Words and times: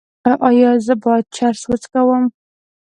ایا 0.47 0.71
زه 0.85 0.93
باید 1.03 1.25
چرس 1.35 1.61
وڅکوم؟ 1.69 2.23